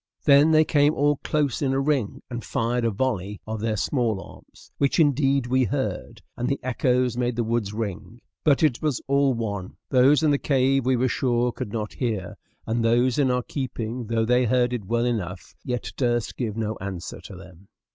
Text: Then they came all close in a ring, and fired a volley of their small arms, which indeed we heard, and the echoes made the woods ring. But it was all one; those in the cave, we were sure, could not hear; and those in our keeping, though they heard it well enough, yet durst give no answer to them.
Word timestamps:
Then 0.23 0.49
they 0.49 0.65
came 0.65 0.95
all 0.95 1.17
close 1.17 1.61
in 1.61 1.73
a 1.73 1.79
ring, 1.79 2.23
and 2.27 2.43
fired 2.43 2.83
a 2.85 2.89
volley 2.89 3.39
of 3.45 3.59
their 3.61 3.77
small 3.77 4.19
arms, 4.19 4.71
which 4.79 4.99
indeed 4.99 5.45
we 5.45 5.63
heard, 5.65 6.23
and 6.35 6.49
the 6.49 6.59
echoes 6.63 7.17
made 7.17 7.35
the 7.35 7.43
woods 7.43 7.71
ring. 7.71 8.19
But 8.43 8.63
it 8.63 8.81
was 8.81 8.99
all 9.05 9.35
one; 9.35 9.77
those 9.89 10.23
in 10.23 10.31
the 10.31 10.39
cave, 10.39 10.87
we 10.87 10.95
were 10.95 11.07
sure, 11.07 11.51
could 11.51 11.71
not 11.71 11.93
hear; 11.93 12.33
and 12.65 12.83
those 12.83 13.19
in 13.19 13.29
our 13.29 13.43
keeping, 13.43 14.07
though 14.07 14.25
they 14.25 14.45
heard 14.45 14.73
it 14.73 14.85
well 14.85 15.05
enough, 15.05 15.53
yet 15.63 15.91
durst 15.95 16.35
give 16.35 16.57
no 16.57 16.77
answer 16.81 17.21
to 17.21 17.35
them. 17.35 17.67